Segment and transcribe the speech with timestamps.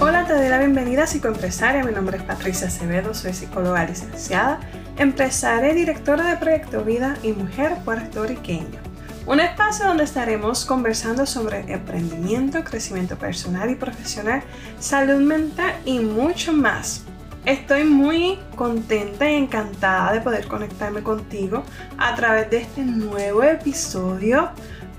[0.00, 1.84] Hola, te doy la bienvenida a Psicoempresaria.
[1.84, 4.60] Mi nombre es Patricia Acevedo, soy psicóloga licenciada,
[4.98, 8.80] empresaria y directora de Proyecto Vida y Mujer puertorriqueña.
[9.24, 14.42] Un espacio donde estaremos conversando sobre emprendimiento, crecimiento personal y profesional,
[14.80, 17.04] salud mental y mucho más.
[17.44, 21.64] Estoy muy contenta y encantada de poder conectarme contigo
[21.98, 24.50] a través de este nuevo episodio.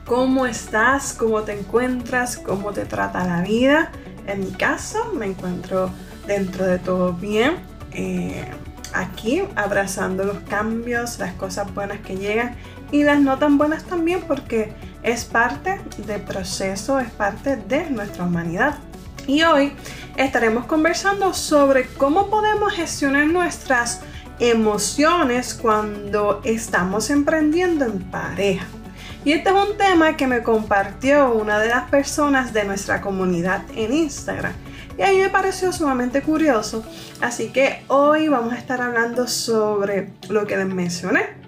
[0.06, 1.14] ¿Cómo estás?
[1.14, 2.36] ¿Cómo te encuentras?
[2.36, 3.94] ¿Cómo te trata la vida?
[4.28, 5.90] En mi caso, me encuentro
[6.28, 7.60] dentro de todo bien.
[7.94, 8.44] Eh,
[8.94, 12.58] aquí abrazando los cambios, las cosas buenas que llegan
[12.92, 18.26] y las no tan buenas también porque es parte del proceso, es parte de nuestra
[18.26, 18.76] humanidad.
[19.28, 19.72] Y hoy
[20.18, 24.02] estaremos conversando sobre cómo podemos gestionar nuestras
[24.40, 28.66] emociones cuando estamos emprendiendo en pareja.
[29.26, 33.64] Y este es un tema que me compartió una de las personas de nuestra comunidad
[33.76, 34.54] en Instagram.
[34.98, 36.84] Y a me pareció sumamente curioso.
[37.22, 41.42] Así que hoy vamos a estar hablando sobre lo que les mencioné.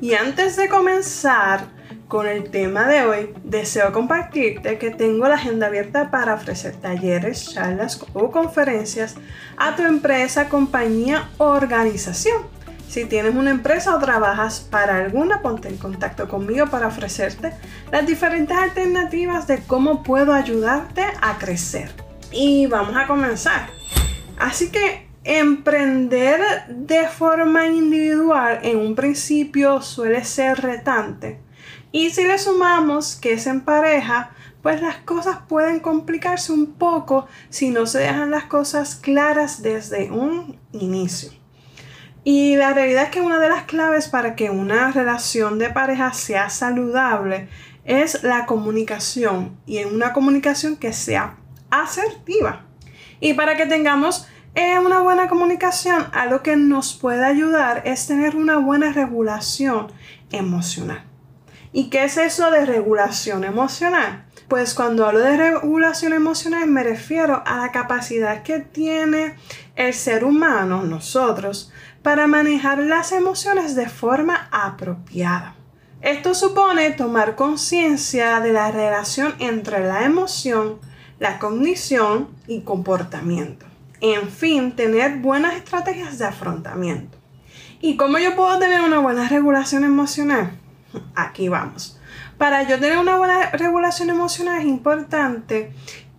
[0.00, 1.66] Y antes de comenzar,
[2.08, 7.52] con el tema de hoy, deseo compartirte que tengo la agenda abierta para ofrecer talleres,
[7.52, 9.16] charlas o conferencias
[9.58, 12.42] a tu empresa, compañía o organización.
[12.88, 17.52] Si tienes una empresa o trabajas para alguna, ponte en contacto conmigo para ofrecerte
[17.92, 21.90] las diferentes alternativas de cómo puedo ayudarte a crecer.
[22.32, 23.68] Y vamos a comenzar.
[24.38, 31.47] Así que emprender de forma individual en un principio suele ser retante
[31.92, 34.30] y si le sumamos que es en pareja,
[34.62, 40.10] pues las cosas pueden complicarse un poco si no se dejan las cosas claras desde
[40.10, 41.30] un inicio.
[42.24, 46.12] Y la realidad es que una de las claves para que una relación de pareja
[46.12, 47.48] sea saludable
[47.84, 51.36] es la comunicación y en una comunicación que sea
[51.70, 52.66] asertiva.
[53.20, 58.36] Y para que tengamos eh, una buena comunicación, algo que nos puede ayudar es tener
[58.36, 59.90] una buena regulación
[60.30, 61.07] emocional.
[61.72, 64.24] ¿Y qué es eso de regulación emocional?
[64.48, 69.34] Pues cuando hablo de regulación emocional me refiero a la capacidad que tiene
[69.76, 71.70] el ser humano, nosotros,
[72.02, 75.54] para manejar las emociones de forma apropiada.
[76.00, 80.78] Esto supone tomar conciencia de la relación entre la emoción,
[81.18, 83.66] la cognición y comportamiento.
[84.00, 87.18] En fin, tener buenas estrategias de afrontamiento.
[87.80, 90.52] ¿Y cómo yo puedo tener una buena regulación emocional?
[91.14, 91.98] Aquí vamos.
[92.38, 95.72] Para yo tener una buena regulación emocional es importante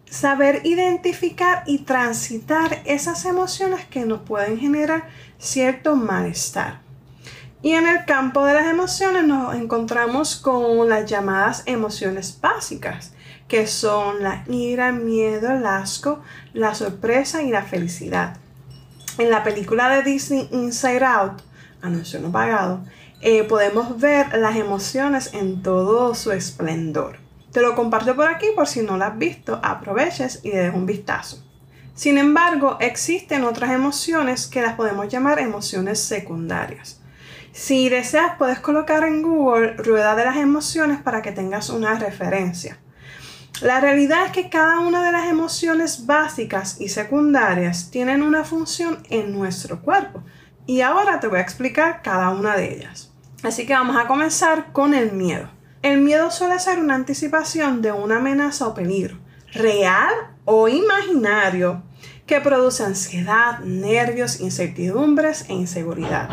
[0.09, 5.07] saber identificar y transitar esas emociones que nos pueden generar
[5.37, 6.81] cierto malestar.
[7.61, 13.13] Y en el campo de las emociones nos encontramos con las llamadas emociones básicas,
[13.47, 16.21] que son la ira, el miedo, el asco,
[16.53, 18.37] la sorpresa y la felicidad.
[19.17, 21.41] En la película de Disney Inside Out,
[21.81, 22.81] anuncio no pagado,
[23.21, 27.17] eh, podemos ver las emociones en todo su esplendor.
[27.51, 30.73] Te lo comparto por aquí por si no lo has visto, aproveches y le des
[30.73, 31.43] un vistazo.
[31.95, 37.01] Sin embargo, existen otras emociones que las podemos llamar emociones secundarias.
[37.51, 42.79] Si deseas, puedes colocar en Google rueda de las emociones para que tengas una referencia.
[43.61, 49.03] La realidad es que cada una de las emociones básicas y secundarias tienen una función
[49.09, 50.23] en nuestro cuerpo.
[50.69, 53.11] Y ahora te voy a explicar cada una de ellas.
[53.41, 55.49] Así que vamos a comenzar con el miedo.
[55.81, 59.17] El miedo suele ser una anticipación de una amenaza o peligro,
[59.51, 60.13] real
[60.45, 61.81] o imaginario,
[62.27, 66.29] que produce ansiedad, nervios, incertidumbres e inseguridad.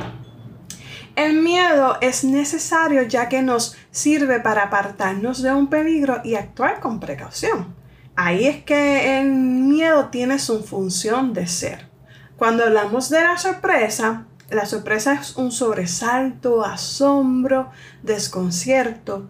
[1.14, 6.80] El miedo es necesario ya que nos sirve para apartarnos de un peligro y actuar
[6.80, 7.74] con precaución.
[8.16, 11.95] Ahí es que el miedo tiene su función de ser.
[12.36, 17.70] Cuando hablamos de la sorpresa, la sorpresa es un sobresalto, asombro,
[18.02, 19.26] desconcierto.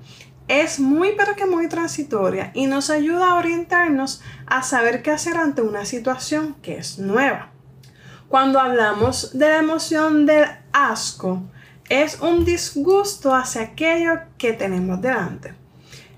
[0.49, 5.37] Es muy pero que muy transitoria y nos ayuda a orientarnos a saber qué hacer
[5.37, 7.51] ante una situación que es nueva.
[8.29, 11.43] Cuando hablamos de la emoción del asco,
[11.89, 15.55] es un disgusto hacia aquello que tenemos delante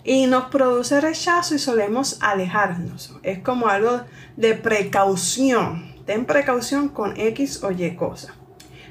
[0.05, 3.15] y nos produce rechazo y solemos alejarnos.
[3.23, 4.03] Es como algo
[4.39, 5.98] de precaución.
[6.09, 8.33] Ten precaución con X o Y cosa.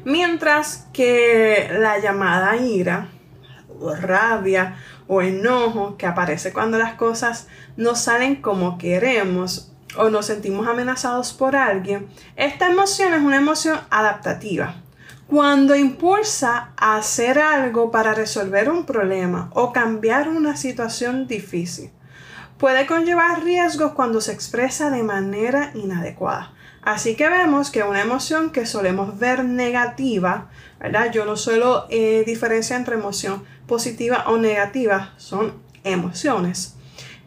[0.06, 3.10] Mientras que la llamada ira
[4.00, 4.76] rabia
[5.08, 11.34] o enojo que aparece cuando las cosas no salen como queremos o nos sentimos amenazados
[11.34, 14.76] por alguien, esta emoción es una emoción adaptativa.
[15.26, 21.90] cuando impulsa a hacer algo para resolver un problema o cambiar una situación difícil.
[22.60, 26.54] Puede conllevar riesgos cuando se expresa de manera inadecuada.
[26.88, 30.50] Así que vemos que una emoción que solemos ver negativa,
[30.80, 31.12] ¿verdad?
[31.12, 36.78] Yo no suelo eh, diferenciar entre emoción positiva o negativa, son emociones.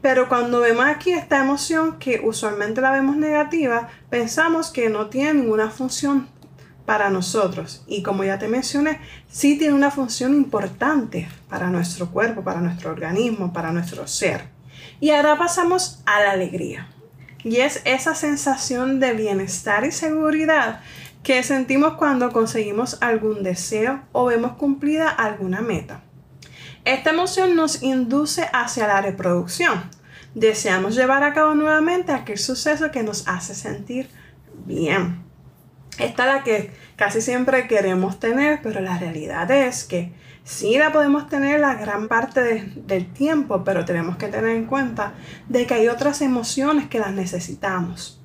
[0.00, 5.34] Pero cuando vemos aquí esta emoción que usualmente la vemos negativa, pensamos que no tiene
[5.34, 6.30] ninguna función
[6.86, 7.84] para nosotros.
[7.86, 8.98] Y como ya te mencioné,
[9.28, 14.40] sí tiene una función importante para nuestro cuerpo, para nuestro organismo, para nuestro ser.
[15.00, 16.88] Y ahora pasamos a la alegría.
[17.44, 20.80] Y es esa sensación de bienestar y seguridad
[21.22, 26.02] que sentimos cuando conseguimos algún deseo o vemos cumplida alguna meta.
[26.84, 29.82] Esta emoción nos induce hacia la reproducción.
[30.34, 34.08] Deseamos llevar a cabo nuevamente aquel suceso que nos hace sentir
[34.64, 35.29] bien.
[36.00, 40.12] Esta es la que casi siempre queremos tener, pero la realidad es que
[40.44, 45.12] sí la podemos tener la gran parte del tiempo, pero tenemos que tener en cuenta
[45.48, 48.20] de que hay otras emociones que las necesitamos.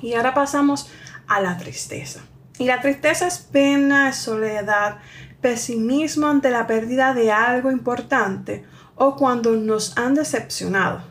[0.00, 0.90] Y ahora pasamos
[1.26, 2.20] a la tristeza.
[2.58, 4.98] Y la tristeza es pena, es soledad,
[5.40, 8.64] pesimismo ante la pérdida de algo importante
[8.94, 11.02] o cuando nos han decepcionado.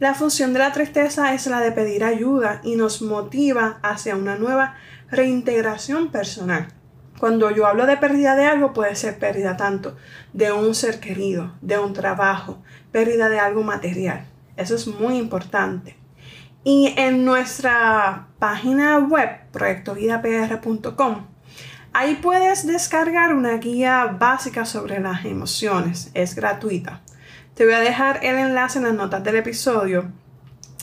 [0.00, 4.36] La función de la tristeza es la de pedir ayuda y nos motiva hacia una
[4.36, 4.74] nueva
[5.14, 6.68] reintegración personal.
[7.18, 9.96] Cuando yo hablo de pérdida de algo, puede ser pérdida tanto
[10.32, 12.62] de un ser querido, de un trabajo,
[12.92, 14.26] pérdida de algo material.
[14.56, 15.96] Eso es muy importante.
[16.64, 21.34] Y en nuestra página web, proyectovidapr.com,
[21.96, 26.10] Ahí puedes descargar una guía básica sobre las emociones.
[26.12, 27.02] Es gratuita.
[27.54, 30.10] Te voy a dejar el enlace en las notas del episodio.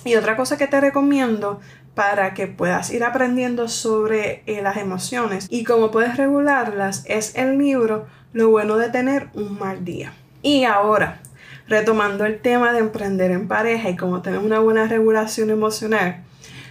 [0.03, 1.59] Y otra cosa que te recomiendo
[1.93, 7.57] para que puedas ir aprendiendo sobre eh, las emociones y cómo puedes regularlas es el
[7.57, 10.13] libro Lo bueno de tener un mal día.
[10.41, 11.21] Y ahora,
[11.67, 16.23] retomando el tema de emprender en pareja y cómo tener una buena regulación emocional,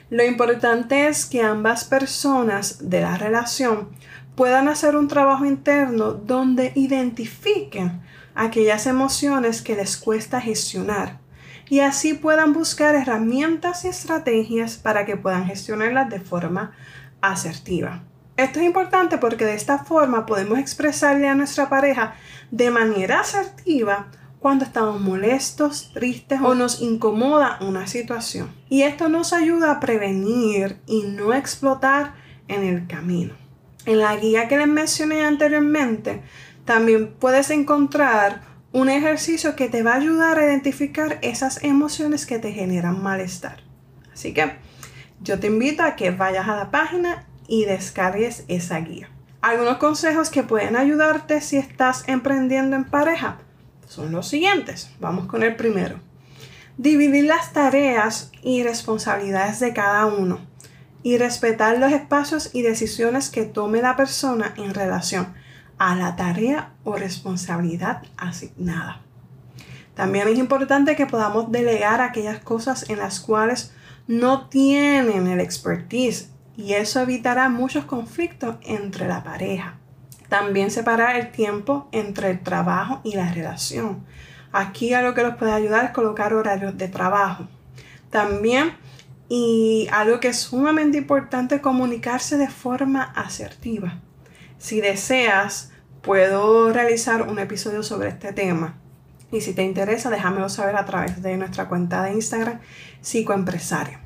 [0.09, 3.91] lo importante es que ambas personas de la relación
[4.35, 8.00] puedan hacer un trabajo interno donde identifiquen
[8.35, 11.19] aquellas emociones que les cuesta gestionar
[11.70, 16.72] y así puedan buscar herramientas y estrategias para que puedan gestionarlas de forma
[17.20, 18.02] asertiva.
[18.37, 22.14] Esto es importante porque de esta forma podemos expresarle a nuestra pareja
[22.50, 24.08] de manera asertiva
[24.40, 28.50] cuando estamos molestos, tristes o nos incomoda una situación.
[28.69, 32.14] Y esto nos ayuda a prevenir y no explotar
[32.49, 33.34] en el camino.
[33.87, 36.22] En la guía que les mencioné anteriormente,
[36.64, 42.38] también puedes encontrar un ejercicio que te va a ayudar a identificar esas emociones que
[42.38, 43.58] te generan malestar.
[44.12, 44.52] Así que
[45.20, 49.08] yo te invito a que vayas a la página y descargues esa guía.
[49.43, 53.38] Algunos consejos que pueden ayudarte si estás emprendiendo en pareja
[53.88, 54.90] son los siguientes.
[55.00, 55.99] Vamos con el primero.
[56.76, 60.40] Dividir las tareas y responsabilidades de cada uno
[61.02, 65.34] y respetar los espacios y decisiones que tome la persona en relación
[65.81, 69.00] a la tarea o responsabilidad asignada.
[69.94, 73.73] También es importante que podamos delegar aquellas cosas en las cuales
[74.06, 79.79] no tienen el expertise y eso evitará muchos conflictos entre la pareja.
[80.29, 84.05] También separar el tiempo entre el trabajo y la relación.
[84.53, 87.49] Aquí algo que nos puede ayudar es colocar horarios de trabajo.
[88.10, 88.75] También
[89.31, 94.03] y algo que es sumamente importante, comunicarse de forma asertiva.
[94.60, 98.79] Si deseas, puedo realizar un episodio sobre este tema.
[99.32, 102.60] Y si te interesa, déjamelo saber a través de nuestra cuenta de Instagram,
[103.00, 103.98] Psicoempresario.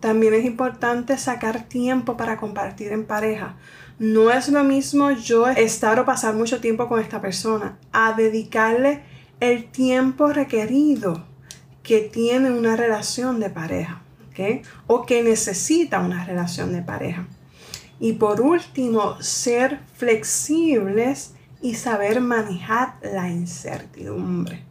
[0.00, 3.56] También es importante sacar tiempo para compartir en pareja.
[3.98, 9.00] No es lo mismo yo estar o pasar mucho tiempo con esta persona, a dedicarle
[9.40, 11.24] el tiempo requerido
[11.82, 14.02] que tiene una relación de pareja
[14.86, 17.26] o que necesita una relación de pareja.
[18.04, 21.32] Y por último, ser flexibles
[21.62, 24.62] y saber manejar la incertidumbre.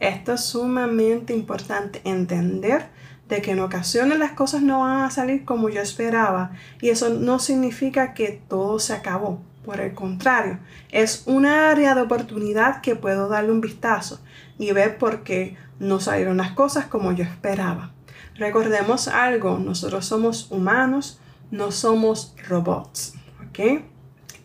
[0.00, 2.88] Esto es sumamente importante, entender
[3.28, 7.10] de que en ocasiones las cosas no van a salir como yo esperaba y eso
[7.10, 9.40] no significa que todo se acabó.
[9.64, 10.58] Por el contrario,
[10.90, 14.20] es una área de oportunidad que puedo darle un vistazo
[14.58, 17.92] y ver por qué no salieron las cosas como yo esperaba.
[18.34, 21.20] Recordemos algo, nosotros somos humanos,
[21.52, 23.14] no somos robots,
[23.46, 23.84] ¿ok?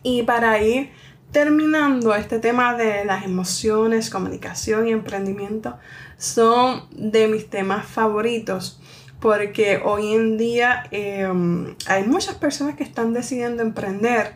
[0.04, 0.90] Y para ir
[1.32, 5.76] terminando este tema de las emociones, comunicación y emprendimiento,
[6.16, 8.80] son de mis temas favoritos
[9.20, 14.34] porque hoy en día em, hay muchas personas que están decidiendo emprender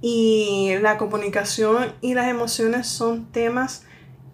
[0.00, 3.84] y la comunicación y las emociones son temas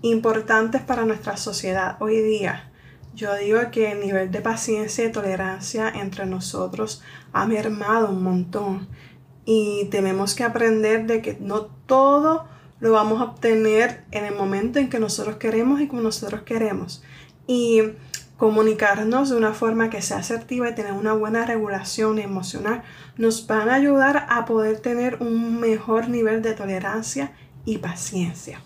[0.02, 2.70] importantes para nuestra sociedad hoy día.
[3.14, 7.00] Yo digo que el nivel de paciencia y tolerancia entre nosotros
[7.32, 8.88] ha mermado un montón
[9.44, 12.46] y tenemos que aprender de que no todo
[12.80, 17.04] lo vamos a obtener en el momento en que nosotros queremos y como nosotros queremos.
[17.46, 17.82] Y
[18.36, 22.82] comunicarnos de una forma que sea asertiva y tener una buena regulación emocional
[23.16, 27.32] nos van a ayudar a poder tener un mejor nivel de tolerancia
[27.64, 28.60] y paciencia.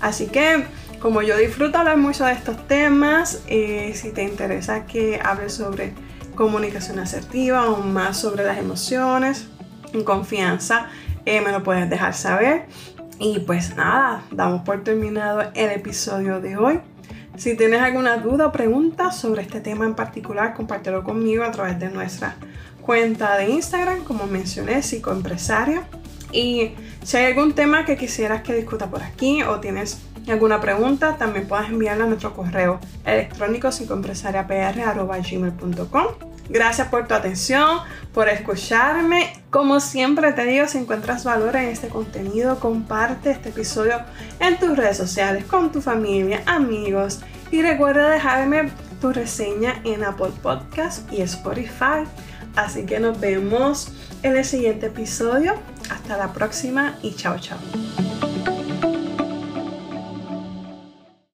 [0.00, 0.64] Así que
[1.00, 5.92] como yo disfruto hablar mucho de estos temas, eh, si te interesa que hable sobre
[6.34, 9.48] comunicación asertiva o más sobre las emociones,
[9.92, 10.88] en confianza,
[11.24, 12.66] eh, me lo puedes dejar saber.
[13.18, 16.80] Y pues nada, damos por terminado el episodio de hoy.
[17.36, 21.78] Si tienes alguna duda o pregunta sobre este tema en particular, compártelo conmigo a través
[21.78, 22.36] de nuestra
[22.80, 25.82] cuenta de Instagram, como mencioné, psicoempresaria.
[26.32, 31.16] Y si hay algún tema que quisieras que discuta por aquí o tienes alguna pregunta,
[31.16, 36.06] también puedes enviarla a nuestro correo electrónico psicoempresariapr.gmail.com.
[36.48, 37.80] Gracias por tu atención,
[38.14, 39.32] por escucharme.
[39.50, 44.00] Como siempre te digo, si encuentras valor en este contenido, comparte este episodio
[44.38, 47.20] en tus redes sociales, con tu familia, amigos.
[47.50, 52.04] Y recuerda dejarme tu reseña en Apple Podcast y Spotify.
[52.54, 53.92] Así que nos vemos
[54.22, 55.54] en el siguiente episodio.
[55.90, 57.58] Hasta la próxima y chao chao.